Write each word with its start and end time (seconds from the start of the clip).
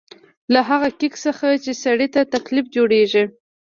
له 0.53 0.59
هغه 0.69 0.89
کېک 0.99 1.13
څخه 1.25 1.47
چې 1.63 1.71
سړي 1.83 2.07
ته 2.13 2.21
تکلیف 2.33 2.65
جوړېږي. 2.75 3.23